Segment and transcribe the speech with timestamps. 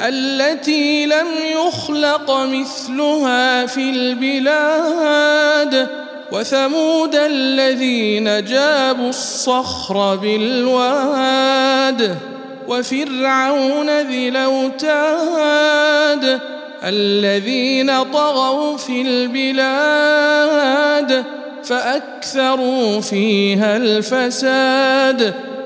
[0.00, 5.88] التي لم يخلق مثلها في البلاد
[6.32, 12.16] وثمود الذين جابوا الصخر بالواد
[12.68, 15.68] وفرعون ذي الأوتاد
[16.84, 20.58] الذين طغوا في البلاد
[21.64, 25.34] فأكثروا فيها الفساد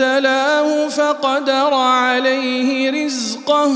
[0.00, 3.72] اذا ما ابتلاه فقدر عليه رزقه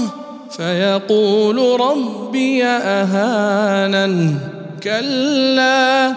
[0.56, 4.34] فيقول ربي أهانن.
[4.82, 6.14] كلا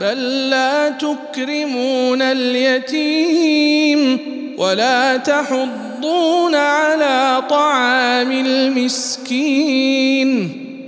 [0.00, 4.18] بل لا تكرمون اليتيم
[4.58, 9.82] ولا تحضون على طعام المسكين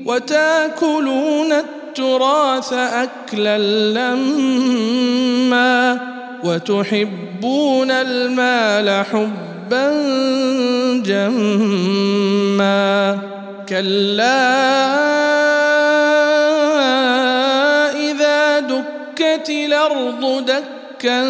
[0.06, 3.58] وتأكلون التراث أكلا
[3.92, 4.94] لما
[6.44, 9.92] وتحبون المال حبا
[11.04, 12.74] جما
[13.68, 14.64] كلا
[18.10, 21.24] إذا دكت الأرض دكا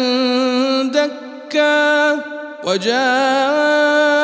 [0.83, 2.19] دكا
[2.63, 4.15] وجاء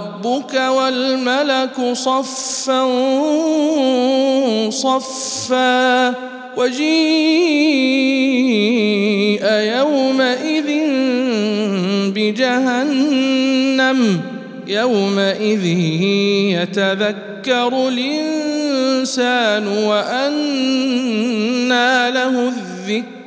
[0.00, 2.84] ربك والملك صفا
[4.70, 6.14] صفا
[6.56, 6.94] وجيء
[9.52, 10.68] يومئذ
[12.14, 14.20] بجهنم
[14.66, 15.64] يومئذ
[16.62, 20.90] يتذكر الإنسان وأنى
[22.10, 22.48] له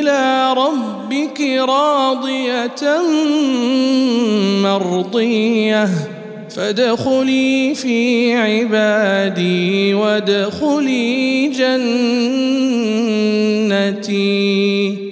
[0.00, 3.02] إلى ربك راضية
[4.62, 5.88] مرضية.
[6.56, 11.46] فادخلي في عبادي وادخلي
[13.98, 15.07] جنتي.